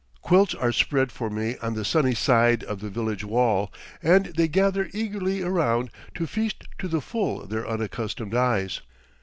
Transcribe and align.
Quilts 0.23 0.55
are 0.55 0.71
spread 0.71 1.11
for 1.11 1.29
me 1.29 1.57
on 1.61 1.75
the 1.75 1.85
sunny 1.85 2.15
side 2.15 2.63
of 2.63 2.79
the 2.79 2.89
village 2.89 3.23
wall, 3.23 3.71
and 4.01 4.33
they 4.35 4.47
gather 4.47 4.89
eagerly 4.93 5.43
around 5.43 5.91
to 6.15 6.25
feast 6.25 6.63
to 6.79 6.87
the 6.87 7.01
full 7.01 7.45
their 7.45 7.69
unaccustomed 7.69 8.33
eyes. 8.33 8.81